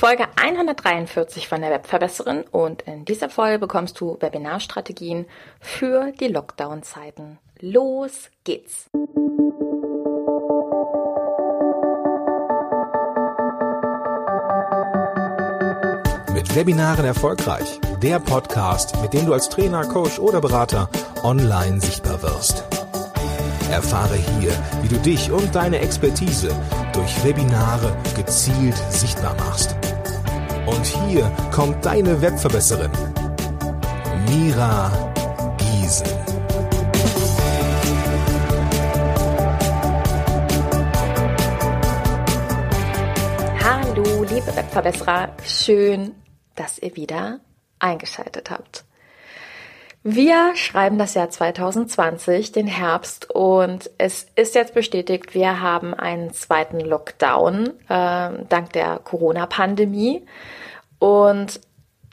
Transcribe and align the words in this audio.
Folge 0.00 0.28
143 0.34 1.46
von 1.46 1.60
der 1.60 1.70
Webverbesserin 1.72 2.44
und 2.50 2.80
in 2.80 3.04
dieser 3.04 3.28
Folge 3.28 3.58
bekommst 3.58 4.00
du 4.00 4.16
Webinarstrategien 4.18 5.26
für 5.60 6.12
die 6.12 6.28
Lockdown-Zeiten. 6.28 7.38
Los 7.60 8.30
geht's! 8.42 8.88
Mit 16.32 16.56
Webinaren 16.56 17.04
erfolgreich. 17.04 17.78
Der 18.02 18.20
Podcast, 18.20 18.98
mit 19.02 19.12
dem 19.12 19.26
du 19.26 19.34
als 19.34 19.50
Trainer, 19.50 19.84
Coach 19.84 20.18
oder 20.18 20.40
Berater 20.40 20.88
online 21.22 21.78
sichtbar 21.78 22.22
wirst. 22.22 22.64
Erfahre 23.70 24.16
hier, 24.16 24.52
wie 24.80 24.88
du 24.88 24.96
dich 24.96 25.30
und 25.30 25.54
deine 25.54 25.80
Expertise 25.80 26.50
durch 26.94 27.22
Webinare 27.22 27.94
gezielt 28.16 28.76
sichtbar 28.88 29.34
machst. 29.34 29.76
Und 30.70 30.86
hier 30.86 31.30
kommt 31.52 31.84
deine 31.84 32.22
Webverbesserin, 32.22 32.92
Mira 34.28 35.12
Giesen. 35.58 36.06
Hallo, 43.58 44.22
liebe 44.22 44.54
Webverbesserer, 44.54 45.30
schön, 45.44 46.14
dass 46.54 46.78
ihr 46.78 46.94
wieder 46.94 47.40
eingeschaltet 47.80 48.50
habt. 48.50 48.84
Wir 50.02 50.52
schreiben 50.54 50.98
das 50.98 51.12
Jahr 51.12 51.28
2020, 51.28 52.52
den 52.52 52.66
Herbst, 52.66 53.28
und 53.30 53.90
es 53.98 54.28
ist 54.34 54.54
jetzt 54.54 54.72
bestätigt, 54.72 55.34
wir 55.34 55.60
haben 55.60 55.92
einen 55.92 56.32
zweiten 56.32 56.80
Lockdown 56.80 57.66
äh, 57.88 58.30
dank 58.48 58.72
der 58.72 59.00
Corona-Pandemie. 59.04 60.24
Und 61.00 61.60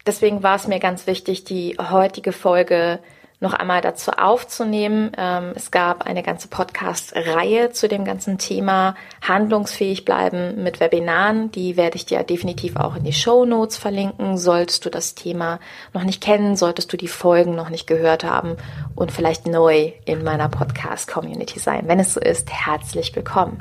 deswegen 0.07 0.41
war 0.41 0.55
es 0.55 0.67
mir 0.67 0.79
ganz 0.79 1.05
wichtig, 1.05 1.43
die 1.43 1.77
heutige 1.77 2.31
Folge 2.31 2.99
noch 3.39 3.53
einmal 3.53 3.81
dazu 3.81 4.11
aufzunehmen. 4.11 5.11
Ähm, 5.15 5.51
es 5.55 5.69
gab 5.69 6.07
eine 6.07 6.23
ganze 6.23 6.47
Podcast-Reihe 6.47 7.71
zu 7.71 7.87
dem 7.87 8.03
ganzen 8.03 8.39
Thema 8.39 8.95
handlungsfähig 9.21 10.05
bleiben 10.05 10.63
mit 10.63 10.79
Webinaren. 10.79 11.51
Die 11.51 11.77
werde 11.77 11.97
ich 11.97 12.07
dir 12.07 12.23
definitiv 12.23 12.77
auch 12.77 12.95
in 12.95 13.03
die 13.03 13.13
Show 13.13 13.45
Notes 13.45 13.77
verlinken. 13.77 14.37
Solltest 14.39 14.85
du 14.85 14.89
das 14.89 15.13
Thema 15.13 15.59
noch 15.93 16.03
nicht 16.03 16.21
kennen, 16.21 16.55
solltest 16.55 16.91
du 16.91 16.97
die 16.97 17.07
Folgen 17.07 17.53
noch 17.53 17.69
nicht 17.69 17.85
gehört 17.85 18.23
haben 18.23 18.57
und 18.95 19.11
vielleicht 19.11 19.45
neu 19.45 19.91
in 20.05 20.23
meiner 20.23 20.49
Podcast-Community 20.49 21.59
sein. 21.59 21.83
Wenn 21.87 21.99
es 21.99 22.15
so 22.15 22.19
ist, 22.19 22.49
herzlich 22.49 23.15
willkommen. 23.15 23.59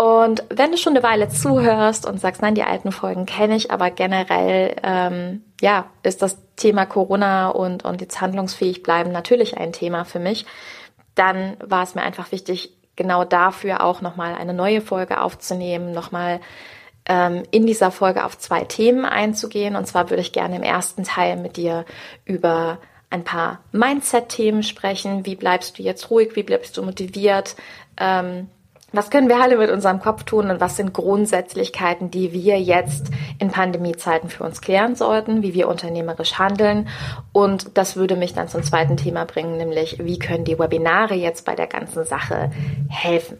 Und 0.00 0.44
wenn 0.48 0.70
du 0.70 0.78
schon 0.78 0.96
eine 0.96 1.02
Weile 1.02 1.28
zuhörst 1.28 2.06
und 2.06 2.18
sagst, 2.18 2.40
nein, 2.40 2.54
die 2.54 2.62
alten 2.62 2.90
Folgen 2.90 3.26
kenne 3.26 3.54
ich, 3.54 3.70
aber 3.70 3.90
generell, 3.90 4.74
ähm, 4.82 5.44
ja, 5.60 5.90
ist 6.02 6.22
das 6.22 6.38
Thema 6.56 6.86
Corona 6.86 7.50
und, 7.50 7.84
und 7.84 8.00
jetzt 8.00 8.18
handlungsfähig 8.18 8.82
bleiben 8.82 9.12
natürlich 9.12 9.58
ein 9.58 9.74
Thema 9.74 10.06
für 10.06 10.18
mich, 10.18 10.46
dann 11.14 11.58
war 11.62 11.82
es 11.82 11.94
mir 11.94 12.00
einfach 12.00 12.32
wichtig, 12.32 12.70
genau 12.96 13.26
dafür 13.26 13.84
auch 13.84 14.00
nochmal 14.00 14.34
eine 14.36 14.54
neue 14.54 14.80
Folge 14.80 15.20
aufzunehmen, 15.20 15.92
nochmal 15.92 16.40
ähm, 17.04 17.42
in 17.50 17.66
dieser 17.66 17.90
Folge 17.90 18.24
auf 18.24 18.38
zwei 18.38 18.64
Themen 18.64 19.04
einzugehen. 19.04 19.76
Und 19.76 19.86
zwar 19.86 20.08
würde 20.08 20.22
ich 20.22 20.32
gerne 20.32 20.56
im 20.56 20.62
ersten 20.62 21.04
Teil 21.04 21.36
mit 21.36 21.58
dir 21.58 21.84
über 22.24 22.78
ein 23.10 23.24
paar 23.24 23.60
Mindset-Themen 23.72 24.62
sprechen. 24.62 25.26
Wie 25.26 25.36
bleibst 25.36 25.78
du 25.78 25.82
jetzt 25.82 26.10
ruhig? 26.10 26.36
Wie 26.36 26.42
bleibst 26.42 26.78
du 26.78 26.82
motiviert? 26.82 27.54
Ähm, 27.98 28.48
was 28.92 29.10
können 29.10 29.28
wir 29.28 29.40
alle 29.40 29.56
mit 29.56 29.70
unserem 29.70 30.00
Kopf 30.00 30.24
tun 30.24 30.50
und 30.50 30.60
was 30.60 30.76
sind 30.76 30.92
Grundsätzlichkeiten, 30.92 32.10
die 32.10 32.32
wir 32.32 32.60
jetzt 32.60 33.06
in 33.38 33.50
Pandemiezeiten 33.50 34.28
für 34.28 34.44
uns 34.44 34.60
klären 34.60 34.96
sollten, 34.96 35.42
wie 35.42 35.54
wir 35.54 35.68
unternehmerisch 35.68 36.38
handeln? 36.38 36.88
Und 37.32 37.76
das 37.78 37.96
würde 37.96 38.16
mich 38.16 38.34
dann 38.34 38.48
zum 38.48 38.62
zweiten 38.62 38.96
Thema 38.96 39.24
bringen, 39.26 39.56
nämlich 39.56 40.04
wie 40.04 40.18
können 40.18 40.44
die 40.44 40.58
Webinare 40.58 41.14
jetzt 41.14 41.44
bei 41.44 41.54
der 41.54 41.68
ganzen 41.68 42.04
Sache 42.04 42.50
helfen? 42.88 43.38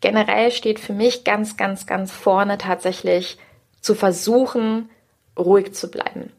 Generell 0.00 0.50
steht 0.50 0.80
für 0.80 0.92
mich 0.92 1.22
ganz, 1.22 1.56
ganz, 1.56 1.86
ganz 1.86 2.10
vorne 2.10 2.58
tatsächlich 2.58 3.38
zu 3.80 3.94
versuchen, 3.94 4.90
ruhig 5.38 5.74
zu 5.74 5.90
bleiben. 5.90 6.32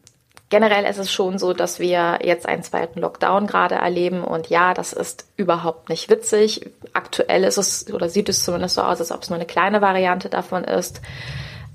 Generell 0.50 0.84
ist 0.84 0.98
es 0.98 1.10
schon 1.10 1.38
so, 1.38 1.52
dass 1.52 1.80
wir 1.80 2.20
jetzt 2.22 2.46
einen 2.46 2.62
zweiten 2.62 3.00
Lockdown 3.00 3.46
gerade 3.46 3.76
erleben 3.76 4.22
und 4.22 4.48
ja, 4.48 4.74
das 4.74 4.92
ist 4.92 5.26
überhaupt 5.36 5.88
nicht 5.88 6.10
witzig. 6.10 6.70
Aktuell 6.92 7.44
ist 7.44 7.56
es 7.56 7.92
oder 7.92 8.08
sieht 8.08 8.28
es 8.28 8.44
zumindest 8.44 8.74
so 8.74 8.82
aus, 8.82 9.00
als 9.00 9.10
ob 9.10 9.22
es 9.22 9.30
nur 9.30 9.38
eine 9.38 9.46
kleine 9.46 9.80
Variante 9.80 10.28
davon 10.28 10.64
ist. 10.64 11.00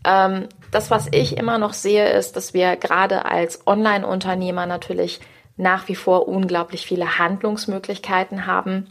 Ähm, 0.05 0.47
das, 0.71 0.91
was 0.91 1.07
ich 1.11 1.35
immer 1.35 1.57
noch 1.57 1.73
sehe, 1.73 2.09
ist, 2.09 2.35
dass 2.35 2.53
wir 2.53 2.75
gerade 2.75 3.25
als 3.25 3.65
Online-Unternehmer 3.67 4.65
natürlich 4.65 5.19
nach 5.57 5.87
wie 5.87 5.95
vor 5.95 6.27
unglaublich 6.27 6.85
viele 6.85 7.17
Handlungsmöglichkeiten 7.17 8.45
haben 8.45 8.87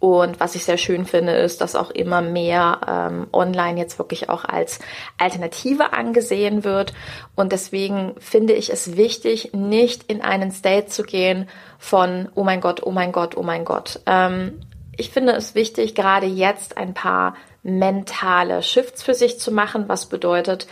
und 0.00 0.38
was 0.38 0.54
ich 0.54 0.64
sehr 0.64 0.76
schön 0.76 1.06
finde, 1.06 1.32
ist, 1.32 1.60
dass 1.60 1.76
auch 1.76 1.90
immer 1.90 2.20
mehr 2.20 2.80
ähm, 2.86 3.26
online 3.32 3.78
jetzt 3.78 3.98
wirklich 3.98 4.28
auch 4.28 4.44
als 4.44 4.78
Alternative 5.16 5.92
angesehen 5.92 6.62
wird. 6.62 6.92
Und 7.34 7.52
deswegen 7.52 8.14
finde 8.18 8.52
ich 8.52 8.70
es 8.70 8.96
wichtig, 8.96 9.52
nicht 9.54 10.04
in 10.10 10.20
einen 10.20 10.50
State 10.50 10.88
zu 10.88 11.04
gehen 11.04 11.48
von, 11.78 12.28
oh 12.34 12.44
mein 12.44 12.60
Gott, 12.60 12.82
oh 12.84 12.90
mein 12.90 13.12
Gott, 13.12 13.36
oh 13.36 13.42
mein 13.42 13.64
Gott. 13.64 14.00
Ähm, 14.04 14.60
ich 14.96 15.10
finde 15.10 15.32
es 15.32 15.54
wichtig, 15.54 15.94
gerade 15.94 16.26
jetzt 16.26 16.76
ein 16.76 16.92
paar 16.92 17.34
mentale 17.62 18.62
Shifts 18.62 19.02
für 19.02 19.14
sich 19.14 19.40
zu 19.40 19.52
machen, 19.52 19.88
was 19.88 20.06
bedeutet, 20.06 20.66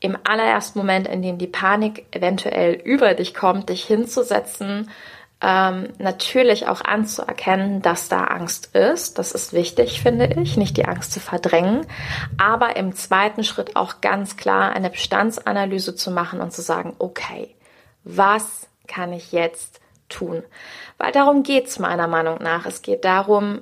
im 0.00 0.16
allerersten 0.24 0.78
Moment, 0.78 1.08
in 1.08 1.22
dem 1.22 1.38
die 1.38 1.46
Panik 1.46 2.06
eventuell 2.12 2.74
über 2.74 3.14
dich 3.14 3.34
kommt, 3.34 3.68
dich 3.68 3.84
hinzusetzen 3.84 4.90
ähm, 5.40 5.92
natürlich 5.98 6.66
auch 6.66 6.80
anzuerkennen, 6.80 7.80
dass 7.80 8.08
da 8.08 8.24
Angst 8.24 8.74
ist. 8.74 9.18
Das 9.18 9.32
ist 9.32 9.52
wichtig, 9.52 10.02
finde 10.02 10.26
ich, 10.26 10.56
nicht 10.56 10.76
die 10.76 10.86
Angst 10.86 11.12
zu 11.12 11.20
verdrängen, 11.20 11.86
aber 12.38 12.76
im 12.76 12.94
zweiten 12.94 13.44
Schritt 13.44 13.76
auch 13.76 14.00
ganz 14.00 14.36
klar 14.36 14.72
eine 14.72 14.90
Bestandsanalyse 14.90 15.94
zu 15.94 16.10
machen 16.10 16.40
und 16.40 16.52
zu 16.52 16.62
sagen, 16.62 16.96
okay, 16.98 17.54
was 18.02 18.66
kann 18.88 19.12
ich 19.12 19.32
jetzt 19.32 19.80
tun? 20.08 20.42
Weil 20.96 21.12
darum 21.12 21.42
geht's 21.44 21.78
meiner 21.78 22.08
Meinung 22.08 22.42
nach. 22.42 22.66
Es 22.66 22.82
geht 22.82 23.04
darum, 23.04 23.60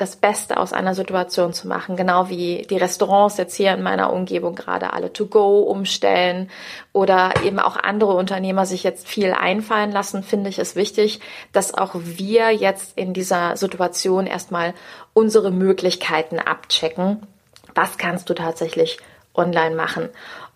das 0.00 0.16
Beste 0.16 0.56
aus 0.56 0.72
einer 0.72 0.94
Situation 0.94 1.52
zu 1.52 1.68
machen, 1.68 1.96
genau 1.96 2.28
wie 2.30 2.62
die 2.68 2.78
Restaurants 2.78 3.36
jetzt 3.36 3.54
hier 3.54 3.74
in 3.74 3.82
meiner 3.82 4.12
Umgebung 4.12 4.54
gerade 4.54 4.92
alle 4.92 5.12
to 5.12 5.26
go 5.26 5.60
umstellen 5.60 6.50
oder 6.92 7.34
eben 7.44 7.58
auch 7.58 7.76
andere 7.76 8.14
Unternehmer 8.14 8.64
sich 8.64 8.82
jetzt 8.82 9.06
viel 9.06 9.32
einfallen 9.32 9.92
lassen, 9.92 10.22
finde 10.22 10.48
ich 10.48 10.58
es 10.58 10.74
wichtig, 10.74 11.20
dass 11.52 11.74
auch 11.74 11.94
wir 11.94 12.50
jetzt 12.50 12.96
in 12.96 13.12
dieser 13.12 13.56
Situation 13.56 14.26
erstmal 14.26 14.74
unsere 15.12 15.50
Möglichkeiten 15.50 16.38
abchecken. 16.38 17.26
Was 17.74 17.98
kannst 17.98 18.30
du 18.30 18.34
tatsächlich 18.34 18.98
online 19.34 19.76
machen? 19.76 20.08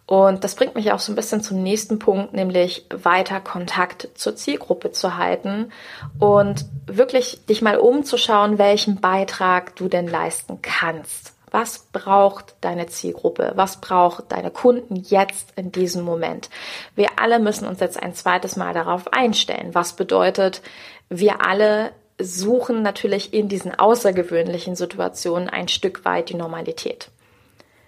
Und 0.06 0.44
das 0.44 0.54
bringt 0.54 0.75
mich 0.75 0.92
auch 0.92 0.98
so 0.98 1.12
ein 1.12 1.16
bisschen 1.16 1.41
zum 1.41 1.62
nächsten 1.62 1.98
Punkt, 1.98 2.34
nämlich 2.34 2.87
weiter 2.91 3.41
Kontakt 3.41 4.09
zur 4.15 4.37
Zielgruppe 4.37 4.92
zu 4.92 5.16
halten 5.16 5.72
und 6.19 6.66
wirklich 6.87 7.47
dich 7.47 7.62
mal 7.62 7.78
umzuschauen, 7.78 8.59
welchen 8.59 9.00
Beitrag 9.00 9.76
du 9.76 9.88
denn 9.88 10.06
leisten 10.06 10.60
kannst. 10.60 11.32
Was 11.50 11.87
braucht 11.93 12.56
deine 12.60 12.88
Zielgruppe? 12.88 13.53
Was 13.54 13.81
braucht 13.81 14.32
deine 14.32 14.50
Kunden 14.50 14.97
jetzt 14.97 15.53
in 15.56 15.70
diesem 15.72 16.03
Moment? 16.03 16.50
Wir 16.97 17.10
alle 17.16 17.38
müssen 17.38 17.66
uns 17.66 17.81
jetzt 17.81 18.03
ein 18.03 18.12
zweites 18.14 18.56
Mal 18.56 18.75
darauf 18.75 19.12
einstellen. 19.12 19.72
Was 19.72 19.94
bedeutet, 19.94 20.62
wir 21.09 21.47
alle 21.47 21.93
suchen 22.19 22.82
natürlich 22.82 23.32
in 23.32 23.48
diesen 23.48 23.75
außergewöhnlichen 23.75 24.76
Situationen 24.76 25.48
ein 25.48 25.69
Stück 25.69 26.04
weit 26.04 26.28
die 26.28 26.34
Normalität. 26.34 27.09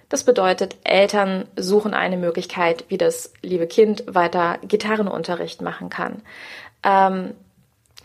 Das 0.08 0.24
bedeutet, 0.24 0.76
Eltern 0.84 1.46
suchen 1.56 1.94
eine 1.94 2.16
Möglichkeit, 2.16 2.84
wie 2.88 2.98
das 2.98 3.32
liebe 3.42 3.66
Kind 3.66 4.04
weiter 4.06 4.58
Gitarrenunterricht 4.62 5.62
machen 5.62 5.90
kann. 5.90 6.22
Ähm, 6.84 7.34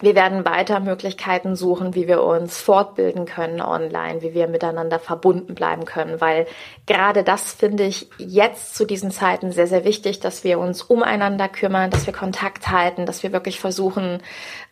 wir 0.01 0.15
werden 0.15 0.45
weiter 0.45 0.79
Möglichkeiten 0.79 1.55
suchen, 1.55 1.93
wie 1.93 2.07
wir 2.07 2.23
uns 2.23 2.59
fortbilden 2.59 3.25
können 3.25 3.61
online, 3.61 4.23
wie 4.23 4.33
wir 4.33 4.47
miteinander 4.47 4.97
verbunden 4.97 5.53
bleiben 5.53 5.85
können, 5.85 6.19
weil 6.19 6.47
gerade 6.87 7.23
das 7.23 7.53
finde 7.53 7.83
ich 7.83 8.09
jetzt 8.17 8.75
zu 8.75 8.85
diesen 8.85 9.11
Zeiten 9.11 9.51
sehr, 9.51 9.67
sehr 9.67 9.85
wichtig, 9.85 10.19
dass 10.19 10.43
wir 10.43 10.57
uns 10.57 10.81
umeinander 10.81 11.47
kümmern, 11.47 11.91
dass 11.91 12.07
wir 12.07 12.13
Kontakt 12.13 12.69
halten, 12.69 13.05
dass 13.05 13.21
wir 13.21 13.31
wirklich 13.31 13.59
versuchen, 13.59 14.23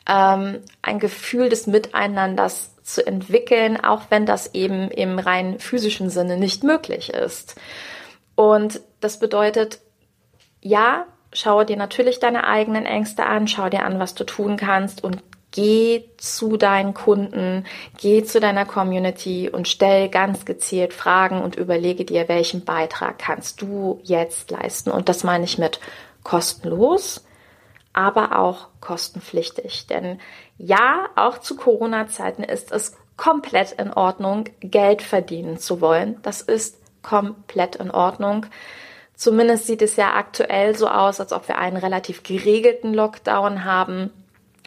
ähm, 0.09 0.61
ein 0.81 0.97
Gefühl 0.97 1.49
des 1.49 1.67
Miteinanders 1.67 2.75
zu 2.93 3.05
entwickeln, 3.05 3.83
auch 3.83 4.03
wenn 4.09 4.25
das 4.25 4.53
eben 4.53 4.89
im 4.91 5.19
rein 5.19 5.59
physischen 5.59 6.09
Sinne 6.09 6.37
nicht 6.37 6.63
möglich 6.63 7.09
ist. 7.13 7.55
Und 8.35 8.81
das 8.99 9.19
bedeutet, 9.19 9.79
ja, 10.61 11.05
schau 11.33 11.63
dir 11.63 11.77
natürlich 11.77 12.19
deine 12.19 12.45
eigenen 12.45 12.85
Ängste 12.85 13.25
an, 13.25 13.47
schau 13.47 13.69
dir 13.69 13.83
an, 13.85 13.99
was 13.99 14.15
du 14.15 14.23
tun 14.23 14.57
kannst 14.57 15.03
und 15.03 15.21
geh 15.51 16.03
zu 16.17 16.57
deinen 16.57 16.93
Kunden, 16.93 17.65
geh 17.97 18.23
zu 18.23 18.39
deiner 18.39 18.65
Community 18.65 19.49
und 19.49 19.67
stell 19.67 20.09
ganz 20.09 20.45
gezielt 20.45 20.93
Fragen 20.93 21.41
und 21.41 21.55
überlege 21.55 22.05
dir, 22.05 22.27
welchen 22.27 22.65
Beitrag 22.65 23.17
kannst 23.19 23.61
du 23.61 23.99
jetzt 24.03 24.51
leisten. 24.51 24.91
Und 24.91 25.09
das 25.09 25.23
meine 25.23 25.45
ich 25.45 25.57
mit 25.57 25.79
kostenlos, 26.23 27.25
aber 27.93 28.37
auch 28.37 28.67
kostenpflichtig. 28.81 29.87
Denn 29.87 30.19
ja, 30.57 31.07
auch 31.15 31.39
zu 31.39 31.55
Corona-Zeiten 31.55 32.43
ist 32.43 32.71
es 32.71 32.97
komplett 33.17 33.73
in 33.73 33.91
Ordnung, 33.91 34.45
Geld 34.61 35.01
verdienen 35.01 35.57
zu 35.57 35.81
wollen. 35.81 36.17
Das 36.21 36.41
ist 36.41 36.77
komplett 37.01 37.75
in 37.75 37.91
Ordnung. 37.91 38.45
Zumindest 39.15 39.67
sieht 39.67 39.81
es 39.81 39.97
ja 39.97 40.13
aktuell 40.13 40.77
so 40.77 40.87
aus, 40.87 41.19
als 41.19 41.33
ob 41.33 41.47
wir 41.49 41.57
einen 41.57 41.77
relativ 41.77 42.23
geregelten 42.23 42.93
Lockdown 42.93 43.65
haben 43.65 44.11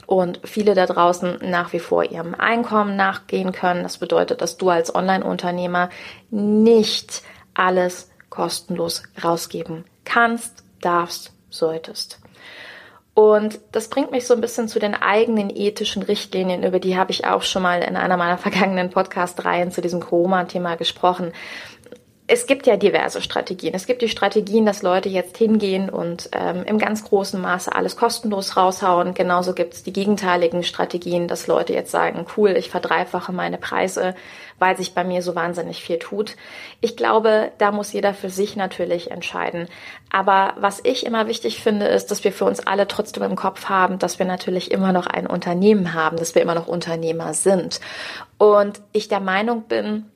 und 0.06 0.40
viele 0.44 0.74
da 0.74 0.84
draußen 0.84 1.38
nach 1.42 1.72
wie 1.72 1.78
vor 1.78 2.04
ihrem 2.04 2.34
Einkommen 2.34 2.96
nachgehen 2.96 3.52
können. 3.52 3.82
Das 3.82 3.96
bedeutet, 3.96 4.42
dass 4.42 4.58
du 4.58 4.68
als 4.68 4.94
Online-Unternehmer 4.94 5.88
nicht 6.30 7.22
alles 7.54 8.10
kostenlos 8.28 9.02
rausgeben 9.22 9.84
kannst, 10.04 10.64
darfst, 10.80 11.32
solltest. 11.48 12.21
Und 13.14 13.60
das 13.72 13.88
bringt 13.88 14.10
mich 14.10 14.26
so 14.26 14.32
ein 14.32 14.40
bisschen 14.40 14.68
zu 14.68 14.78
den 14.78 14.94
eigenen 14.94 15.50
ethischen 15.54 16.02
Richtlinien, 16.02 16.64
über 16.64 16.78
die 16.78 16.96
habe 16.96 17.10
ich 17.10 17.26
auch 17.26 17.42
schon 17.42 17.62
mal 17.62 17.82
in 17.82 17.96
einer 17.96 18.16
meiner 18.16 18.38
vergangenen 18.46 18.90
Podcast-Reihen 18.90 19.70
zu 19.70 19.80
diesem 19.82 20.00
Corona-Thema 20.00 20.76
gesprochen 20.76 21.32
es 22.28 22.46
gibt 22.46 22.66
ja 22.66 22.76
diverse 22.76 23.20
Strategien. 23.20 23.74
Es 23.74 23.86
gibt 23.86 24.00
die 24.00 24.08
Strategien, 24.08 24.64
dass 24.64 24.82
Leute 24.82 25.08
jetzt 25.08 25.36
hingehen 25.36 25.90
und 25.90 26.30
ähm, 26.32 26.62
im 26.64 26.78
ganz 26.78 27.04
großen 27.04 27.40
Maße 27.40 27.74
alles 27.74 27.96
kostenlos 27.96 28.56
raushauen. 28.56 29.12
Genauso 29.12 29.54
gibt 29.54 29.74
es 29.74 29.82
die 29.82 29.92
gegenteiligen 29.92 30.62
Strategien, 30.62 31.26
dass 31.26 31.48
Leute 31.48 31.72
jetzt 31.72 31.90
sagen, 31.90 32.24
cool, 32.36 32.50
ich 32.50 32.70
verdreifache 32.70 33.32
meine 33.32 33.58
Preise, 33.58 34.14
weil 34.60 34.76
sich 34.76 34.94
bei 34.94 35.02
mir 35.02 35.20
so 35.20 35.34
wahnsinnig 35.34 35.82
viel 35.82 35.98
tut. 35.98 36.36
Ich 36.80 36.96
glaube, 36.96 37.50
da 37.58 37.72
muss 37.72 37.92
jeder 37.92 38.14
für 38.14 38.30
sich 38.30 38.54
natürlich 38.54 39.10
entscheiden. 39.10 39.66
Aber 40.08 40.54
was 40.58 40.80
ich 40.84 41.04
immer 41.04 41.26
wichtig 41.26 41.60
finde, 41.60 41.86
ist, 41.86 42.12
dass 42.12 42.22
wir 42.22 42.32
für 42.32 42.44
uns 42.44 42.64
alle 42.64 42.86
trotzdem 42.86 43.24
im 43.24 43.36
Kopf 43.36 43.68
haben, 43.68 43.98
dass 43.98 44.20
wir 44.20 44.26
natürlich 44.26 44.70
immer 44.70 44.92
noch 44.92 45.08
ein 45.08 45.26
Unternehmen 45.26 45.92
haben, 45.92 46.16
dass 46.18 46.36
wir 46.36 46.42
immer 46.42 46.54
noch 46.54 46.68
Unternehmer 46.68 47.34
sind. 47.34 47.80
Und 48.38 48.80
ich 48.92 49.08
der 49.08 49.20
Meinung 49.20 49.62
bin, 49.62 50.06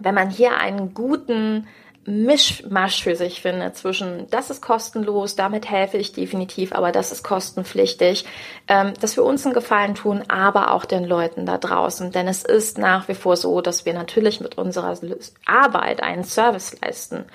wenn 0.00 0.14
man 0.14 0.30
hier 0.30 0.56
einen 0.58 0.94
guten 0.94 1.66
Mischmasch 2.06 3.02
für 3.02 3.14
sich 3.14 3.42
findet 3.42 3.76
zwischen, 3.76 4.26
das 4.30 4.50
ist 4.50 4.62
kostenlos, 4.62 5.36
damit 5.36 5.70
helfe 5.70 5.98
ich 5.98 6.12
definitiv, 6.12 6.72
aber 6.72 6.92
das 6.92 7.12
ist 7.12 7.22
kostenpflichtig, 7.22 8.24
ähm, 8.68 8.94
dass 9.00 9.16
wir 9.16 9.24
uns 9.24 9.44
einen 9.44 9.54
Gefallen 9.54 9.94
tun, 9.94 10.24
aber 10.28 10.72
auch 10.72 10.86
den 10.86 11.04
Leuten 11.04 11.44
da 11.44 11.58
draußen. 11.58 12.10
Denn 12.10 12.26
es 12.26 12.42
ist 12.42 12.78
nach 12.78 13.06
wie 13.08 13.14
vor 13.14 13.36
so, 13.36 13.60
dass 13.60 13.84
wir 13.84 13.92
natürlich 13.92 14.40
mit 14.40 14.56
unserer 14.56 14.96
Arbeit 15.44 16.02
einen 16.02 16.24
Service 16.24 16.80
leisten. 16.80 17.26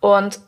Und 0.00 0.40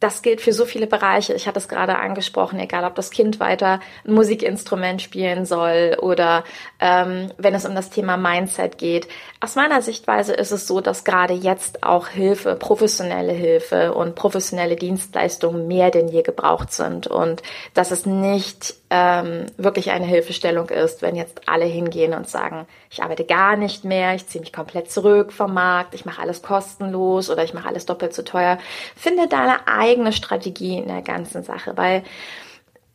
das 0.00 0.22
gilt 0.22 0.40
für 0.40 0.52
so 0.52 0.64
viele 0.64 0.86
Bereiche. 0.86 1.34
Ich 1.34 1.46
hatte 1.46 1.58
es 1.58 1.68
gerade 1.68 1.98
angesprochen, 1.98 2.58
egal 2.58 2.84
ob 2.84 2.94
das 2.94 3.10
Kind 3.10 3.38
weiter 3.38 3.80
ein 4.06 4.14
Musikinstrument 4.14 5.02
spielen 5.02 5.44
soll 5.44 5.96
oder 6.00 6.44
ähm, 6.80 7.30
wenn 7.36 7.54
es 7.54 7.66
um 7.66 7.74
das 7.74 7.90
Thema 7.90 8.16
Mindset 8.16 8.78
geht. 8.78 9.08
Aus 9.40 9.54
meiner 9.54 9.82
Sichtweise 9.82 10.32
ist 10.32 10.50
es 10.50 10.66
so, 10.66 10.80
dass 10.80 11.04
gerade 11.04 11.34
jetzt 11.34 11.82
auch 11.82 12.08
Hilfe, 12.08 12.56
professionelle 12.56 13.32
Hilfe 13.32 13.92
und 13.92 14.14
professionelle 14.14 14.76
Dienstleistungen 14.76 15.68
mehr 15.68 15.90
denn 15.90 16.08
je 16.08 16.22
gebraucht 16.22 16.72
sind 16.72 17.06
und 17.06 17.42
dass 17.74 17.90
es 17.90 18.06
nicht 18.06 18.74
ähm, 18.90 19.46
wirklich 19.56 19.92
eine 19.92 20.04
Hilfestellung 20.04 20.68
ist, 20.68 21.00
wenn 21.00 21.14
jetzt 21.14 21.48
alle 21.48 21.64
hingehen 21.64 22.12
und 22.12 22.28
sagen, 22.28 22.66
ich 22.90 23.02
arbeite 23.02 23.24
gar 23.24 23.56
nicht 23.56 23.84
mehr, 23.84 24.14
ich 24.14 24.26
ziehe 24.26 24.40
mich 24.40 24.52
komplett 24.52 24.90
zurück 24.90 25.32
vom 25.32 25.54
Markt, 25.54 25.94
ich 25.94 26.04
mache 26.04 26.20
alles 26.20 26.42
kostenlos 26.42 27.30
oder 27.30 27.44
ich 27.44 27.54
mache 27.54 27.68
alles 27.68 27.86
doppelt 27.86 28.12
so 28.12 28.22
teuer. 28.22 28.58
Finde 28.96 29.28
deine 29.28 29.68
Strategie 30.12 30.78
in 30.78 30.88
der 30.88 31.02
ganzen 31.02 31.42
Sache, 31.42 31.76
weil 31.76 32.02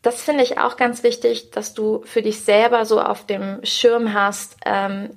das 0.01 0.21
finde 0.21 0.43
ich 0.43 0.59
auch 0.59 0.77
ganz 0.77 1.01
wichtig, 1.01 1.49
dass 1.51 1.73
du 1.73 2.01
für 2.05 2.21
dich 2.21 2.41
selber 2.41 2.85
so 2.85 3.01
auf 3.01 3.25
dem 3.25 3.59
Schirm 3.63 4.13
hast, 4.13 4.57
ähm, 4.65 5.09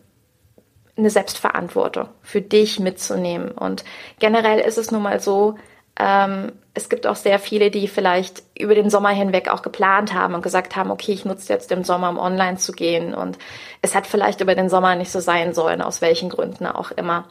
eine 0.96 1.10
Selbstverantwortung 1.10 2.08
für 2.22 2.40
dich 2.40 2.80
mitzunehmen. 2.80 3.50
Und 3.50 3.84
generell 4.19 4.58
ist 4.60 4.78
es 4.78 4.90
nun 4.90 5.02
mal 5.02 5.20
so, 5.20 5.56
ähm, 5.98 6.52
es 6.75 6.88
gibt 6.88 7.06
auch 7.06 7.16
sehr 7.16 7.38
viele, 7.38 7.70
die 7.70 7.88
vielleicht 7.88 8.42
über 8.58 8.74
den 8.74 8.88
Sommer 8.88 9.10
hinweg 9.10 9.48
auch 9.48 9.62
geplant 9.62 10.14
haben 10.14 10.34
und 10.34 10.42
gesagt 10.42 10.76
haben, 10.76 10.90
okay, 10.90 11.12
ich 11.12 11.24
nutze 11.24 11.52
jetzt 11.52 11.70
den 11.70 11.84
Sommer, 11.84 12.08
um 12.08 12.19
online 12.19 12.56
zu 12.56 12.72
gehen. 12.72 13.14
Und 13.14 13.36
es 13.82 13.94
hat 13.94 14.06
vielleicht 14.06 14.40
über 14.40 14.54
den 14.54 14.69
Sommer 14.69 14.94
nicht 14.94 15.10
so 15.10 15.20
sein 15.20 15.54
sollen, 15.54 15.82
aus 15.82 16.00
welchen 16.00 16.28
Gründen 16.28 16.66
auch 16.66 16.92
immer. 16.92 17.24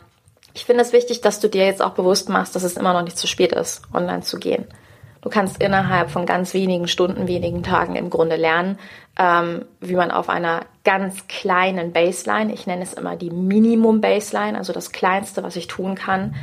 Ich 0.57 0.65
finde 0.65 0.81
es 0.81 0.91
wichtig, 0.91 1.21
dass 1.21 1.39
du 1.39 1.49
dir 1.49 1.67
jetzt 1.67 1.83
auch 1.83 1.91
bewusst 1.91 2.29
machst, 2.29 2.55
dass 2.55 2.63
es 2.63 2.77
immer 2.77 2.91
noch 2.91 3.03
nicht 3.03 3.19
zu 3.19 3.27
spät 3.27 3.51
ist, 3.51 3.83
online 3.93 4.23
zu 4.23 4.39
gehen. 4.39 4.65
Du 5.21 5.29
kannst 5.29 5.61
innerhalb 5.61 6.09
von 6.09 6.25
ganz 6.25 6.55
wenigen 6.55 6.87
Stunden, 6.87 7.27
wenigen 7.27 7.61
Tagen 7.61 7.95
im 7.95 8.09
Grunde 8.09 8.37
lernen, 8.37 8.79
ähm, 9.19 9.65
wie 9.81 9.93
man 9.93 10.09
auf 10.09 10.29
einer 10.29 10.61
ganz 10.83 11.27
kleinen 11.27 11.93
Baseline, 11.93 12.51
ich 12.51 12.65
nenne 12.65 12.81
es 12.81 12.95
immer 12.95 13.15
die 13.15 13.29
Minimum 13.29 14.01
Baseline, 14.01 14.57
also 14.57 14.73
das 14.73 14.91
Kleinste, 14.91 15.43
was 15.43 15.55
ich 15.57 15.67
tun 15.67 15.93
kann, 15.93 16.33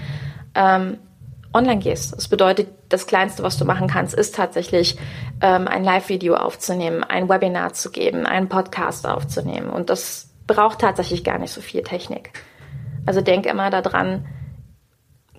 ähm, 0.55 0.99
online 1.53 1.81
gehst. 1.81 2.15
Das 2.15 2.29
bedeutet, 2.29 2.69
das 2.91 3.09
Kleinste, 3.09 3.43
was 3.43 3.59
du 3.59 3.65
machen 3.65 3.89
kannst, 3.89 4.15
ist 4.15 4.37
tatsächlich 4.37 4.97
ähm, 5.41 5.67
ein 5.67 5.83
Live-Video 5.83 6.37
aufzunehmen, 6.37 7.03
ein 7.03 7.29
Webinar 7.29 7.73
zu 7.73 7.91
geben, 7.91 8.27
einen 8.27 8.49
Podcast 8.49 9.09
aufzunehmen. 9.09 9.71
Und 9.71 9.91
das 9.91 10.29
braucht 10.47 10.79
tatsächlich 10.79 11.25
gar 11.25 11.39
nicht 11.39 11.51
so 11.51 11.61
viel 11.61 11.83
Technik. 11.83 12.31
Also 13.07 13.21
denk 13.21 13.47
immer 13.47 13.71
daran, 13.71 14.27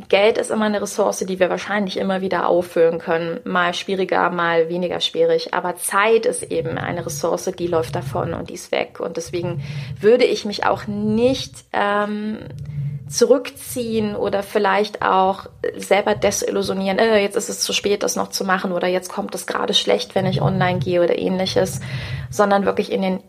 Geld 0.10 0.38
ist 0.38 0.52
immer 0.52 0.66
eine 0.66 0.82
Ressource, 0.82 1.20
die 1.20 1.40
wir 1.40 1.50
wahrscheinlich 1.50 1.98
immer 1.98 2.20
wieder 2.20 2.50
auffüllen 2.50 3.00
können. 3.00 3.40
Mal 3.46 3.74
schwieriger, 3.74 4.30
mal 4.30 4.68
weniger 4.68 5.00
schwierig. 5.00 5.54
Aber 5.54 5.78
Zeit 5.78 6.26
ist 6.26 6.44
eben 6.44 6.78
eine 6.78 7.06
Ressource, 7.06 7.52
die 7.58 7.68
läuft 7.68 7.96
davon 7.96 8.34
und 8.34 8.50
die 8.50 8.56
ist 8.56 8.74
weg. 8.74 9.00
Und 9.00 9.16
deswegen 9.16 9.64
würde 10.00 10.26
ich 10.26 10.44
mich 10.44 10.66
auch 10.66 10.86
nicht 10.86 11.54
ähm, 11.72 12.40
zurückziehen 13.08 14.16
oder 14.16 14.44
vielleicht 14.44 15.02
auch 15.02 15.46
selber 15.78 16.16
desillusionieren, 16.16 16.98
äh, 16.98 17.22
jetzt 17.22 17.38
ist 17.38 17.50
es 17.50 17.62
zu 17.62 17.72
spät, 17.72 18.04
das 18.04 18.16
noch 18.16 18.30
zu 18.30 18.44
machen 18.44 18.72
oder 18.72 18.88
jetzt 18.88 19.12
kommt 19.12 19.36
es 19.36 19.46
gerade 19.48 19.74
schlecht, 19.74 20.16
wenn 20.16 20.26
ich 20.26 20.42
online 20.42 20.80
gehe 20.80 21.04
oder 21.04 21.18
ähnliches, 21.18 21.82
sondern 22.30 22.66
wirklich 22.66 22.92
in 22.92 23.02
den, 23.02 23.20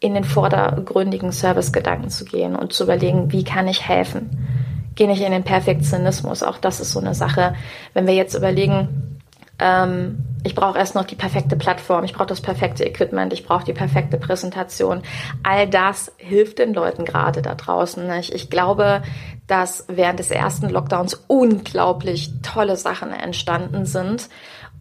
in 0.00 0.14
den 0.14 0.24
vordergründigen 0.24 1.32
Servicegedanken 1.32 2.10
zu 2.10 2.24
gehen 2.24 2.54
und 2.56 2.72
zu 2.72 2.84
überlegen, 2.84 3.32
wie 3.32 3.44
kann 3.44 3.68
ich 3.68 3.88
helfen? 3.88 4.46
Gehe 4.94 5.08
nicht 5.08 5.22
in 5.22 5.32
den 5.32 5.44
Perfektionismus, 5.44 6.42
auch 6.42 6.58
das 6.58 6.80
ist 6.80 6.92
so 6.92 7.00
eine 7.00 7.14
Sache. 7.14 7.54
Wenn 7.94 8.06
wir 8.06 8.14
jetzt 8.14 8.34
überlegen, 8.34 9.16
ähm, 9.58 10.24
ich 10.44 10.54
brauche 10.54 10.78
erst 10.78 10.94
noch 10.94 11.04
die 11.04 11.16
perfekte 11.16 11.56
Plattform, 11.56 12.04
ich 12.04 12.12
brauche 12.12 12.26
das 12.26 12.40
perfekte 12.40 12.84
Equipment, 12.84 13.32
ich 13.32 13.44
brauche 13.44 13.64
die 13.64 13.72
perfekte 13.72 14.16
Präsentation. 14.16 15.02
All 15.42 15.66
das 15.66 16.12
hilft 16.18 16.58
den 16.58 16.72
Leuten 16.72 17.04
gerade 17.04 17.42
da 17.42 17.54
draußen. 17.54 18.06
Nicht? 18.06 18.32
Ich 18.32 18.48
glaube, 18.48 19.02
dass 19.46 19.84
während 19.88 20.18
des 20.18 20.30
ersten 20.30 20.68
Lockdowns 20.68 21.24
unglaublich 21.26 22.32
tolle 22.42 22.76
Sachen 22.76 23.12
entstanden 23.12 23.86
sind 23.86 24.28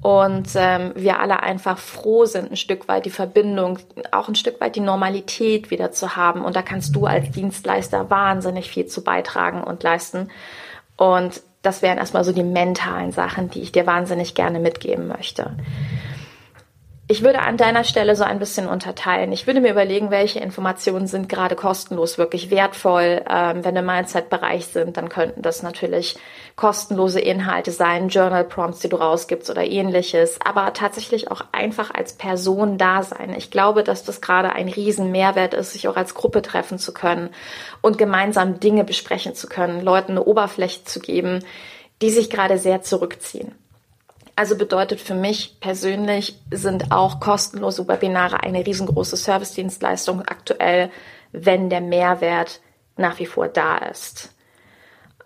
und 0.02 0.50
ähm, 0.56 0.92
wir 0.96 1.20
alle 1.20 1.42
einfach 1.42 1.78
froh 1.80 2.26
sind, 2.26 2.52
ein 2.52 2.58
Stück 2.58 2.88
weit 2.88 3.06
die 3.06 3.10
Verbindung, 3.10 3.80
auch 4.12 4.28
ein 4.28 4.36
Stück 4.36 4.62
weit 4.62 4.76
die 4.76 4.82
Normalität 4.82 5.72
wieder 5.72 5.92
zu 5.92 6.16
haben. 6.16 6.46
Und 6.46 6.56
da 6.56 6.62
kannst 6.62 6.96
du 6.96 7.06
als 7.06 7.32
Dienstleister 7.32 8.10
wahnsinnig 8.10 8.70
viel 8.70 8.86
zu 8.86 9.04
beitragen 9.04 9.64
und 9.64 9.82
leisten. 9.82 10.30
Und 10.96 11.42
das 11.64 11.82
wären 11.82 11.98
erstmal 11.98 12.24
so 12.24 12.32
die 12.32 12.44
mentalen 12.44 13.12
Sachen, 13.12 13.50
die 13.50 13.62
ich 13.62 13.72
dir 13.72 13.88
wahnsinnig 13.88 14.36
gerne 14.36 14.60
mitgeben 14.60 15.08
möchte. 15.08 15.56
Ich 17.08 17.22
würde 17.22 17.42
an 17.42 17.56
deiner 17.56 17.84
Stelle 17.84 18.16
so 18.16 18.24
ein 18.24 18.40
bisschen 18.40 18.68
unterteilen. 18.68 19.32
Ich 19.32 19.46
würde 19.46 19.62
mir 19.62 19.70
überlegen, 19.70 20.10
welche 20.10 20.40
Informationen 20.40 21.06
sind 21.06 21.30
gerade 21.30 21.56
kostenlos 21.56 22.18
wirklich 22.18 22.50
wertvoll. 22.50 23.24
Ähm, 23.30 23.64
wenn 23.64 23.76
wir 23.76 23.82
im 23.82 23.86
Mindset-Bereich 23.86 24.66
sind, 24.66 24.98
dann 24.98 25.10
könnten 25.10 25.44
das 25.44 25.62
natürlich 25.62 26.18
kostenlose 26.56 27.20
Inhalte 27.20 27.70
sein, 27.70 28.10
Journal 28.10 28.44
Prompts, 28.44 28.80
die 28.80 28.90
du 28.90 28.96
rausgibst 28.96 29.52
oder 29.52 29.64
ähnliches, 29.64 30.40
aber 30.44 30.74
tatsächlich 30.74 31.30
auch 31.30 31.42
einfach 31.52 31.94
als 31.94 32.14
Person 32.14 32.80
da 32.80 33.04
sein. 33.04 33.36
Ich 33.38 33.52
glaube, 33.52 33.84
dass 33.84 34.04
das 34.04 34.20
gerade 34.20 34.54
ein 34.54 34.68
riesen 34.68 35.12
Mehrwert 35.12 35.54
ist, 35.54 35.74
sich 35.74 35.88
auch 35.88 35.98
als 35.98 36.16
Gruppe 36.16 36.42
treffen 36.42 36.80
zu 36.80 36.92
können 36.92 37.30
und 37.82 38.00
gemeinsam 38.00 38.60
Dinge 38.60 38.84
besprechen 38.84 39.36
zu 39.36 39.46
können, 39.46 39.82
Leuten 39.82 40.14
eine 40.14 40.24
Oberfläche 40.24 40.86
zu 40.86 41.00
geben, 41.00 41.46
die 42.02 42.10
sich 42.10 42.32
gerade 42.32 42.58
sehr 42.58 42.82
zurückziehen. 42.82 43.54
Also 44.36 44.58
bedeutet 44.58 45.00
für 45.00 45.14
mich 45.14 45.60
persönlich 45.62 46.40
sind 46.52 46.92
auch 46.92 47.20
kostenlose 47.20 47.88
Webinare 47.88 48.44
eine 48.44 48.66
riesengroße 48.66 49.16
Servicedienstleistung 49.16 50.24
aktuell, 50.24 50.92
wenn 51.32 51.70
der 51.70 51.82
Mehrwert 51.82 52.60
nach 52.98 53.20
wie 53.20 53.26
vor 53.26 53.48
da 53.48 53.78
ist. 53.78 54.34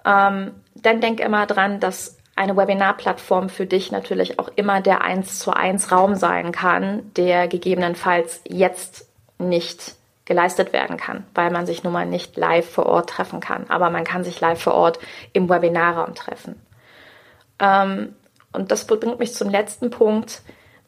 Ähm, 0.05 0.51
dann 0.75 1.01
denk 1.01 1.19
immer 1.19 1.45
dran, 1.47 1.79
dass 1.79 2.17
eine 2.35 2.55
Webinarplattform 2.55 3.49
für 3.49 3.65
dich 3.65 3.91
natürlich 3.91 4.39
auch 4.39 4.49
immer 4.55 4.79
der 4.79 5.01
1 5.01 5.39
zu 5.39 5.51
1 5.51 5.91
Raum 5.91 6.15
sein 6.15 6.51
kann, 6.51 7.11
der 7.15 7.47
gegebenenfalls 7.47 8.41
jetzt 8.47 9.09
nicht 9.39 9.95
geleistet 10.23 10.71
werden 10.71 10.95
kann, 10.95 11.25
weil 11.33 11.49
man 11.51 11.65
sich 11.65 11.83
nun 11.83 11.91
mal 11.91 12.05
nicht 12.05 12.37
live 12.37 12.69
vor 12.69 12.85
Ort 12.85 13.09
treffen 13.09 13.39
kann. 13.39 13.69
Aber 13.69 13.89
man 13.89 14.03
kann 14.03 14.23
sich 14.23 14.39
live 14.39 14.61
vor 14.61 14.75
Ort 14.75 14.99
im 15.33 15.49
Webinarraum 15.49 16.13
treffen. 16.13 16.61
Ähm, 17.59 18.15
und 18.53 18.71
das 18.71 18.85
bringt 18.85 19.19
mich 19.19 19.33
zum 19.33 19.49
letzten 19.49 19.89
Punkt. 19.89 20.41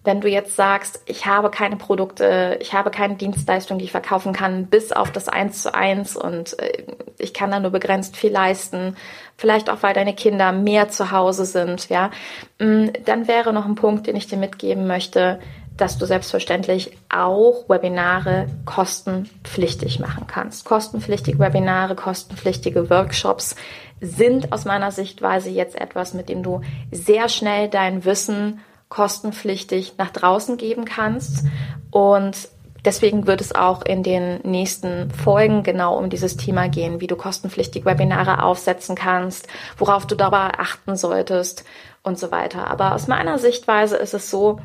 Wenn 0.04 0.20
du 0.20 0.28
jetzt 0.28 0.56
sagst, 0.56 1.00
ich 1.06 1.28
habe 1.28 1.52
keine 1.52 1.76
Produkte, 1.76 2.58
ich 2.60 2.74
habe 2.74 2.90
keine 2.90 3.16
Dienstleistung, 3.18 3.78
die 3.78 3.86
ich 3.86 3.92
verkaufen 3.92 4.34
kann, 4.34 4.66
bis 4.66 4.92
auf 4.92 5.12
das 5.12 5.30
Eins 5.30 5.62
zu 5.62 5.76
eins 5.76 6.16
und 6.16 6.58
äh, 6.58 6.86
ich 7.20 7.36
kann 7.36 7.52
da 7.52 7.60
nur 7.60 7.70
begrenzt 7.70 8.18
viel 8.18 8.32
leisten, 8.32 8.96
vielleicht 9.38 9.70
auch 9.70 9.84
weil 9.84 9.94
deine 9.94 10.16
Kinder 10.16 10.54
mehr 10.54 10.90
zu 10.90 11.12
Hause 11.12 11.46
sind, 11.46 11.90
ja, 11.90 12.10
mm, 12.58 12.88
dann 13.06 13.28
wäre 13.28 13.54
noch 13.54 13.66
ein 13.66 13.76
Punkt, 13.76 14.08
den 14.08 14.16
ich 14.16 14.26
dir 14.26 14.38
mitgeben 14.38 14.88
möchte, 14.88 15.40
dass 15.78 15.98
du 15.98 16.06
selbstverständlich 16.06 16.98
auch 17.10 17.68
Webinare 17.68 18.48
kostenpflichtig 18.66 20.00
machen 20.00 20.28
kannst. 20.28 20.66
Kostenpflichtige 20.66 21.40
Webinare, 21.40 21.96
kostenpflichtige 21.96 22.90
Workshops 22.90 23.56
sind 24.00 24.52
aus 24.52 24.66
meiner 24.66 24.92
Sichtweise 24.92 25.50
jetzt 25.50 25.80
etwas, 25.80 26.14
mit 26.14 26.30
dem 26.30 26.44
du 26.44 26.62
sehr 26.92 27.30
schnell 27.30 27.70
dein 27.70 28.04
Wissen 28.04 28.60
kostenpflichtig 28.90 29.94
nach 29.98 30.12
draußen 30.12 30.58
geben 30.58 30.86
kannst. 30.86 31.46
Und 31.92 32.50
deswegen 32.84 33.28
wird 33.28 33.42
es 33.42 33.56
auch 33.56 33.84
in 33.84 34.04
den 34.04 34.42
nächsten 34.42 35.12
Folgen 35.12 35.64
genau 35.64 35.98
um 35.98 36.10
dieses 36.10 36.36
Thema 36.36 36.68
gehen, 36.68 37.00
wie 37.00 37.08
du 37.08 37.16
kostenpflichtig 37.16 37.86
Webinare 37.86 38.44
aufsetzen 38.44 38.96
kannst, 38.96 39.48
worauf 39.78 40.06
du 40.06 40.16
dabei 40.16 40.52
achten 40.58 40.96
solltest 40.96 41.64
und 42.04 42.18
so 42.18 42.32
weiter. 42.32 42.68
Aber 42.68 42.94
aus 42.94 43.08
meiner 43.08 43.38
Sichtweise 43.38 43.98
ist 43.98 44.14
es 44.14 44.30
so, 44.30 44.60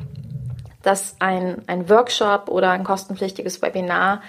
dass 0.81 1.15
ein, 1.19 1.63
ein 1.67 1.89
Workshop 1.89 2.49
oder 2.49 2.71
ein 2.71 2.83
kostenpflichtiges 2.83 3.61
Webinar 3.61 4.21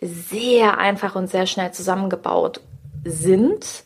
sehr 0.00 0.78
einfach 0.78 1.16
und 1.16 1.28
sehr 1.28 1.46
schnell 1.46 1.72
zusammengebaut 1.72 2.60
sind 3.04 3.84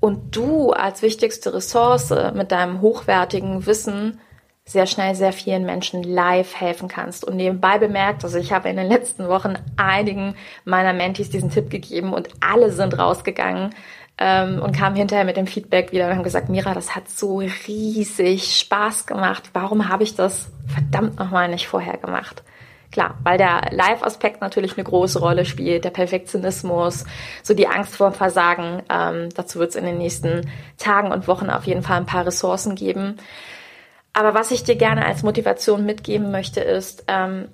und 0.00 0.34
du 0.34 0.70
als 0.70 1.02
wichtigste 1.02 1.54
Ressource 1.54 2.12
mit 2.34 2.52
deinem 2.52 2.80
hochwertigen 2.80 3.66
Wissen 3.66 4.18
sehr 4.64 4.86
schnell 4.86 5.14
sehr 5.14 5.32
vielen 5.32 5.64
Menschen 5.66 6.02
live 6.02 6.54
helfen 6.54 6.88
kannst. 6.88 7.24
Und 7.24 7.36
nebenbei 7.36 7.78
bemerkt, 7.78 8.22
also 8.24 8.38
ich 8.38 8.52
habe 8.52 8.68
in 8.68 8.76
den 8.76 8.86
letzten 8.86 9.28
Wochen 9.28 9.54
einigen 9.76 10.36
meiner 10.64 10.92
Mentis 10.92 11.28
diesen 11.28 11.50
Tipp 11.50 11.70
gegeben 11.70 12.12
und 12.12 12.28
alle 12.40 12.70
sind 12.70 12.96
rausgegangen 12.98 13.74
ähm, 14.20 14.60
und 14.62 14.76
kamen 14.76 14.94
hinterher 14.94 15.24
mit 15.24 15.38
dem 15.38 15.46
Feedback 15.46 15.92
wieder 15.92 16.06
und 16.06 16.14
haben 16.14 16.22
gesagt, 16.22 16.50
Mira, 16.50 16.74
das 16.74 16.94
hat 16.94 17.08
so 17.08 17.38
riesig 17.38 18.56
Spaß 18.58 19.06
gemacht. 19.06 19.50
Warum 19.54 19.88
habe 19.88 20.02
ich 20.02 20.14
das 20.14 20.50
verdammt 20.66 21.18
nochmal 21.18 21.48
nicht 21.48 21.66
vorher 21.66 21.96
gemacht? 21.96 22.44
Klar, 22.92 23.16
weil 23.22 23.38
der 23.38 23.68
Live-Aspekt 23.70 24.40
natürlich 24.40 24.76
eine 24.76 24.84
große 24.84 25.20
Rolle 25.20 25.44
spielt, 25.44 25.84
der 25.84 25.90
Perfektionismus, 25.90 27.04
so 27.42 27.54
die 27.54 27.68
Angst 27.68 27.96
vor 27.96 28.12
Versagen. 28.12 28.82
Ähm, 28.90 29.28
dazu 29.34 29.58
wird 29.58 29.70
es 29.70 29.76
in 29.76 29.84
den 29.84 29.96
nächsten 29.96 30.50
Tagen 30.76 31.12
und 31.12 31.26
Wochen 31.26 31.48
auf 31.48 31.64
jeden 31.64 31.82
Fall 31.82 31.96
ein 31.96 32.06
paar 32.06 32.26
Ressourcen 32.26 32.74
geben. 32.74 33.16
Aber 34.12 34.34
was 34.34 34.50
ich 34.50 34.64
dir 34.64 34.76
gerne 34.76 35.06
als 35.06 35.22
Motivation 35.22 35.86
mitgeben 35.86 36.30
möchte, 36.30 36.60
ist, 36.60 37.04
ähm, 37.08 37.48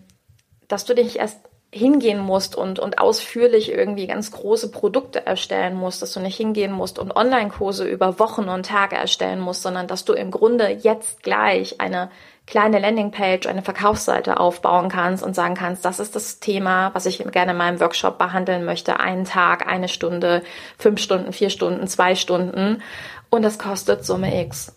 dass 0.69 0.85
du 0.85 0.95
dich 0.95 1.19
erst 1.19 1.39
hingehen 1.73 2.21
musst 2.21 2.57
und, 2.57 2.79
und 2.79 2.99
ausführlich 2.99 3.71
irgendwie 3.71 4.07
ganz 4.07 4.31
große 4.31 4.71
Produkte 4.71 5.27
erstellen 5.27 5.77
musst, 5.77 6.01
dass 6.01 6.13
du 6.13 6.21
nicht 6.21 6.37
hingehen 6.37 6.73
musst 6.73 6.99
und 6.99 7.15
Online-Kurse 7.15 7.87
über 7.87 8.19
Wochen 8.19 8.49
und 8.49 8.67
Tage 8.67 8.97
erstellen 8.97 9.41
musst, 9.41 9.63
sondern 9.63 9.87
dass 9.87 10.05
du 10.05 10.13
im 10.13 10.31
Grunde 10.31 10.69
jetzt 10.69 11.23
gleich 11.23 11.81
eine 11.81 12.11
kleine 12.47 12.79
Landingpage, 12.79 13.47
eine 13.47 13.63
Verkaufsseite 13.63 14.39
aufbauen 14.39 14.89
kannst 14.89 15.25
und 15.25 15.35
sagen 15.35 15.55
kannst, 15.55 15.85
das 15.85 15.99
ist 15.99 16.15
das 16.15 16.39
Thema, 16.39 16.95
was 16.95 17.05
ich 17.05 17.19
gerne 17.33 17.53
in 17.53 17.59
meinem 17.59 17.81
Workshop 17.81 18.19
behandeln 18.19 18.65
möchte. 18.65 19.01
Einen 19.01 19.25
Tag, 19.25 19.67
eine 19.67 19.89
Stunde, 19.89 20.43
fünf 20.79 21.01
Stunden, 21.01 21.33
vier 21.33 21.51
Stunden, 21.51 21.89
zwei 21.89 22.15
Stunden 22.15 22.83
und 23.29 23.43
das 23.43 23.59
kostet 23.59 24.05
Summe 24.05 24.41
X. 24.45 24.77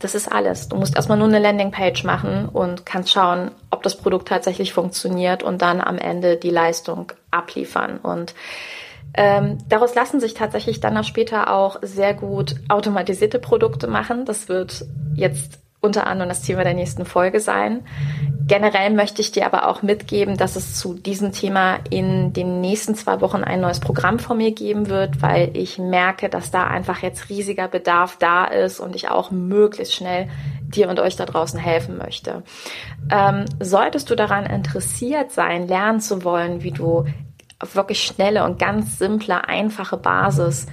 Das 0.00 0.14
ist 0.14 0.30
alles. 0.30 0.68
Du 0.68 0.76
musst 0.76 0.94
erstmal 0.94 1.18
nur 1.18 1.26
eine 1.26 1.40
Landingpage 1.40 2.04
machen 2.04 2.48
und 2.48 2.86
kannst 2.86 3.12
schauen, 3.12 3.50
ob 3.78 3.84
das 3.84 3.96
Produkt 3.96 4.26
tatsächlich 4.26 4.72
funktioniert 4.72 5.44
und 5.44 5.62
dann 5.62 5.80
am 5.80 5.98
Ende 5.98 6.36
die 6.36 6.50
Leistung 6.50 7.12
abliefern. 7.30 7.98
Und 7.98 8.34
ähm, 9.14 9.58
daraus 9.68 9.94
lassen 9.94 10.18
sich 10.18 10.34
tatsächlich 10.34 10.80
dann 10.80 10.96
auch 10.96 11.04
später 11.04 11.54
auch 11.54 11.78
sehr 11.82 12.12
gut 12.12 12.56
automatisierte 12.68 13.38
Produkte 13.38 13.86
machen. 13.86 14.24
Das 14.24 14.48
wird 14.48 14.84
jetzt 15.14 15.60
unter 15.80 16.08
anderem 16.08 16.28
das 16.28 16.42
Thema 16.42 16.64
der 16.64 16.74
nächsten 16.74 17.04
Folge 17.04 17.38
sein. 17.38 17.84
Generell 18.48 18.90
möchte 18.90 19.20
ich 19.20 19.30
dir 19.30 19.46
aber 19.46 19.68
auch 19.68 19.82
mitgeben, 19.82 20.36
dass 20.36 20.56
es 20.56 20.76
zu 20.76 20.94
diesem 20.94 21.30
Thema 21.30 21.78
in 21.90 22.32
den 22.32 22.60
nächsten 22.60 22.96
zwei 22.96 23.20
Wochen 23.20 23.44
ein 23.44 23.60
neues 23.60 23.78
Programm 23.78 24.18
von 24.18 24.38
mir 24.38 24.52
geben 24.52 24.88
wird, 24.88 25.22
weil 25.22 25.50
ich 25.54 25.78
merke, 25.78 26.28
dass 26.28 26.50
da 26.50 26.66
einfach 26.66 27.00
jetzt 27.02 27.28
riesiger 27.28 27.68
Bedarf 27.68 28.16
da 28.18 28.46
ist 28.46 28.80
und 28.80 28.96
ich 28.96 29.08
auch 29.08 29.30
möglichst 29.30 29.94
schnell 29.94 30.28
dir 30.74 30.88
und 30.88 31.00
euch 31.00 31.16
da 31.16 31.24
draußen 31.24 31.58
helfen 31.58 31.98
möchte. 31.98 32.42
Ähm, 33.10 33.44
solltest 33.60 34.10
du 34.10 34.14
daran 34.14 34.46
interessiert 34.46 35.32
sein, 35.32 35.66
lernen 35.66 36.00
zu 36.00 36.24
wollen, 36.24 36.62
wie 36.62 36.72
du 36.72 37.06
auf 37.58 37.74
wirklich 37.74 38.02
schnelle 38.02 38.44
und 38.44 38.58
ganz 38.58 38.98
simple, 38.98 39.48
einfache 39.48 39.96
Basis 39.96 40.66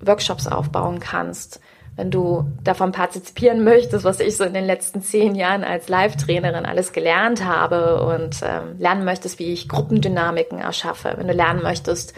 Workshops 0.00 0.46
aufbauen 0.46 1.00
kannst, 1.00 1.60
wenn 1.96 2.10
du 2.10 2.50
davon 2.62 2.92
partizipieren 2.92 3.62
möchtest, 3.62 4.04
was 4.04 4.20
ich 4.20 4.36
so 4.36 4.44
in 4.44 4.54
den 4.54 4.64
letzten 4.64 5.00
zehn 5.00 5.34
Jahren 5.34 5.62
als 5.62 5.88
Live-Trainerin 5.88 6.66
alles 6.66 6.92
gelernt 6.92 7.44
habe 7.44 8.02
und 8.02 8.40
ähm, 8.42 8.78
lernen 8.78 9.04
möchtest, 9.04 9.38
wie 9.38 9.52
ich 9.52 9.68
Gruppendynamiken 9.68 10.58
erschaffe, 10.58 11.14
wenn 11.16 11.28
du 11.28 11.34
lernen 11.34 11.62
möchtest, 11.62 12.14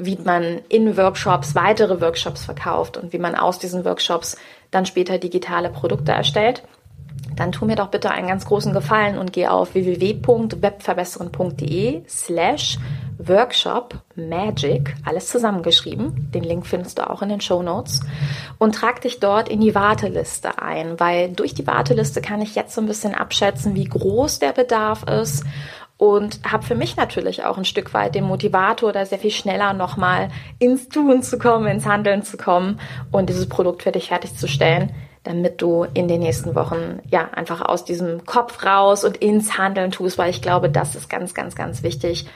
wie 0.00 0.18
man 0.22 0.60
in 0.68 0.96
Workshops 0.96 1.54
weitere 1.54 2.00
Workshops 2.00 2.44
verkauft 2.44 2.96
und 2.96 3.12
wie 3.12 3.18
man 3.18 3.34
aus 3.34 3.58
diesen 3.58 3.84
Workshops 3.84 4.36
dann 4.70 4.86
später 4.86 5.18
digitale 5.18 5.70
Produkte 5.70 6.12
erstellt, 6.12 6.62
dann 7.36 7.52
tu 7.52 7.64
mir 7.64 7.76
doch 7.76 7.86
bitte 7.88 8.10
einen 8.10 8.28
ganz 8.28 8.44
großen 8.44 8.72
Gefallen 8.72 9.16
und 9.18 9.32
geh 9.32 9.46
auf 9.46 9.74
www.webverbessern.de 9.74 12.02
slash 12.08 12.78
Workshop 13.18 14.00
Magic, 14.14 14.94
alles 15.04 15.28
zusammengeschrieben. 15.28 16.30
Den 16.34 16.42
Link 16.42 16.66
findest 16.66 16.98
du 16.98 17.08
auch 17.08 17.22
in 17.22 17.28
den 17.28 17.40
Show 17.40 17.62
Notes. 17.62 18.00
Und 18.58 18.74
trag 18.74 19.02
dich 19.02 19.20
dort 19.20 19.48
in 19.48 19.60
die 19.60 19.74
Warteliste 19.74 20.60
ein, 20.60 20.98
weil 20.98 21.30
durch 21.32 21.54
die 21.54 21.66
Warteliste 21.66 22.22
kann 22.22 22.40
ich 22.40 22.54
jetzt 22.54 22.74
so 22.74 22.80
ein 22.80 22.86
bisschen 22.86 23.14
abschätzen, 23.14 23.74
wie 23.74 23.84
groß 23.84 24.38
der 24.38 24.52
Bedarf 24.52 25.02
ist 25.04 25.44
und 26.00 26.40
habe 26.50 26.64
für 26.64 26.74
mich 26.74 26.96
natürlich 26.96 27.44
auch 27.44 27.58
ein 27.58 27.66
Stück 27.66 27.92
weit 27.92 28.14
den 28.14 28.24
Motivator, 28.24 28.90
da 28.90 29.04
sehr 29.04 29.18
viel 29.18 29.30
schneller 29.30 29.74
nochmal 29.74 30.30
ins 30.58 30.88
Tun 30.88 31.22
zu 31.22 31.38
kommen, 31.38 31.66
ins 31.66 31.84
Handeln 31.84 32.22
zu 32.22 32.38
kommen 32.38 32.80
und 33.12 33.28
dieses 33.28 33.50
Produkt 33.50 33.82
für 33.82 33.92
dich 33.92 34.08
fertigzustellen, 34.08 34.94
damit 35.24 35.60
du 35.60 35.84
in 35.92 36.08
den 36.08 36.20
nächsten 36.20 36.54
Wochen 36.54 37.00
ja 37.10 37.28
einfach 37.34 37.60
aus 37.60 37.84
diesem 37.84 38.24
Kopf 38.24 38.64
raus 38.64 39.04
und 39.04 39.18
ins 39.18 39.58
Handeln 39.58 39.90
tust, 39.90 40.16
weil 40.16 40.30
ich 40.30 40.40
glaube, 40.40 40.70
das 40.70 40.94
ist 40.94 41.10
ganz, 41.10 41.34
ganz, 41.34 41.54
ganz 41.54 41.82
wichtig, 41.82 42.26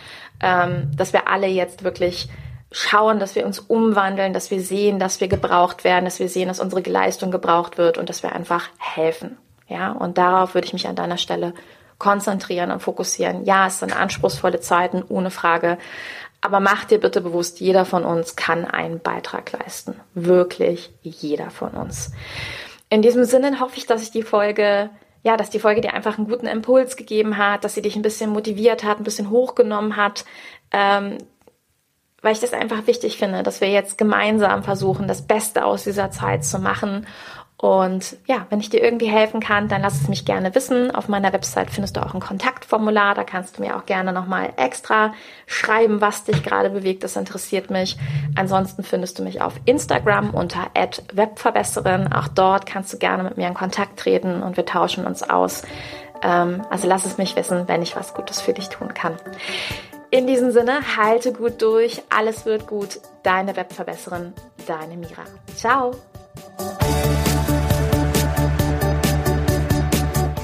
ähm, 0.42 0.90
dass 0.94 1.14
wir 1.14 1.26
alle 1.26 1.46
jetzt 1.46 1.84
wirklich 1.84 2.28
schauen, 2.70 3.18
dass 3.18 3.34
wir 3.34 3.46
uns 3.46 3.60
umwandeln, 3.60 4.34
dass 4.34 4.50
wir 4.50 4.60
sehen, 4.60 4.98
dass 4.98 5.22
wir 5.22 5.28
gebraucht 5.28 5.84
werden, 5.84 6.04
dass 6.04 6.20
wir 6.20 6.28
sehen, 6.28 6.48
dass 6.48 6.60
unsere 6.60 6.82
Leistung 6.82 7.30
gebraucht 7.30 7.78
wird 7.78 7.96
und 7.96 8.10
dass 8.10 8.22
wir 8.22 8.32
einfach 8.32 8.68
helfen. 8.78 9.38
Ja, 9.68 9.92
und 9.92 10.18
darauf 10.18 10.52
würde 10.52 10.66
ich 10.66 10.74
mich 10.74 10.86
an 10.86 10.96
deiner 10.96 11.16
Stelle 11.16 11.54
konzentrieren 11.98 12.70
und 12.70 12.80
fokussieren. 12.80 13.44
Ja, 13.44 13.66
es 13.66 13.80
sind 13.80 13.96
anspruchsvolle 13.96 14.60
Zeiten, 14.60 15.02
ohne 15.08 15.30
Frage. 15.30 15.78
Aber 16.40 16.60
mach 16.60 16.84
dir 16.84 17.00
bitte 17.00 17.20
bewusst, 17.20 17.60
jeder 17.60 17.84
von 17.84 18.04
uns 18.04 18.36
kann 18.36 18.64
einen 18.66 19.00
Beitrag 19.00 19.52
leisten. 19.52 19.98
Wirklich 20.14 20.92
jeder 21.02 21.50
von 21.50 21.70
uns. 21.70 22.12
In 22.90 23.00
diesem 23.00 23.24
Sinne 23.24 23.60
hoffe 23.60 23.78
ich, 23.78 23.86
dass 23.86 24.02
ich 24.02 24.10
die 24.10 24.22
Folge 24.22 24.90
ja, 25.24 25.38
dass 25.38 25.48
die 25.48 25.58
Folge 25.58 25.80
dir 25.80 25.94
einfach 25.94 26.18
einen 26.18 26.28
guten 26.28 26.46
Impuls 26.46 26.96
gegeben 26.96 27.38
hat, 27.38 27.64
dass 27.64 27.74
sie 27.74 27.82
dich 27.82 27.96
ein 27.96 28.02
bisschen 28.02 28.30
motiviert 28.30 28.84
hat, 28.84 28.98
ein 28.98 29.04
bisschen 29.04 29.30
hochgenommen 29.30 29.96
hat, 29.96 30.26
ähm, 30.70 31.16
weil 32.20 32.32
ich 32.32 32.40
das 32.40 32.52
einfach 32.52 32.86
wichtig 32.86 33.16
finde, 33.16 33.42
dass 33.42 33.62
wir 33.62 33.70
jetzt 33.70 33.96
gemeinsam 33.96 34.62
versuchen, 34.62 35.08
das 35.08 35.26
Beste 35.26 35.64
aus 35.64 35.84
dieser 35.84 36.10
Zeit 36.10 36.44
zu 36.44 36.58
machen 36.58 37.06
und 37.64 38.18
ja, 38.26 38.46
wenn 38.50 38.60
ich 38.60 38.68
dir 38.68 38.82
irgendwie 38.82 39.06
helfen 39.06 39.40
kann, 39.40 39.68
dann 39.68 39.80
lass 39.80 39.98
es 39.98 40.06
mich 40.06 40.26
gerne 40.26 40.54
wissen. 40.54 40.94
Auf 40.94 41.08
meiner 41.08 41.32
Website 41.32 41.70
findest 41.70 41.96
du 41.96 42.04
auch 42.04 42.12
ein 42.12 42.20
Kontaktformular. 42.20 43.14
Da 43.14 43.24
kannst 43.24 43.56
du 43.56 43.62
mir 43.62 43.78
auch 43.78 43.86
gerne 43.86 44.12
nochmal 44.12 44.52
extra 44.58 45.14
schreiben, 45.46 46.02
was 46.02 46.24
dich 46.24 46.42
gerade 46.42 46.68
bewegt. 46.68 47.04
Das 47.04 47.16
interessiert 47.16 47.70
mich. 47.70 47.96
Ansonsten 48.36 48.82
findest 48.82 49.18
du 49.18 49.22
mich 49.22 49.40
auf 49.40 49.54
Instagram 49.64 50.34
unter 50.34 50.66
webverbesserin. 51.14 52.12
Auch 52.12 52.28
dort 52.28 52.66
kannst 52.66 52.92
du 52.92 52.98
gerne 52.98 53.22
mit 53.22 53.38
mir 53.38 53.48
in 53.48 53.54
Kontakt 53.54 53.98
treten 53.98 54.42
und 54.42 54.58
wir 54.58 54.66
tauschen 54.66 55.06
uns 55.06 55.22
aus. 55.22 55.62
Ähm, 56.22 56.66
also 56.68 56.86
lass 56.86 57.06
es 57.06 57.16
mich 57.16 57.34
wissen, 57.34 57.66
wenn 57.66 57.80
ich 57.80 57.96
was 57.96 58.12
Gutes 58.12 58.42
für 58.42 58.52
dich 58.52 58.68
tun 58.68 58.92
kann. 58.92 59.14
In 60.10 60.26
diesem 60.26 60.50
Sinne, 60.50 60.80
halte 60.98 61.32
gut 61.32 61.62
durch. 61.62 62.02
Alles 62.14 62.44
wird 62.44 62.66
gut. 62.66 63.00
Deine 63.22 63.56
Webverbesserin, 63.56 64.34
deine 64.66 64.98
Mira. 64.98 65.24
Ciao. 65.56 65.92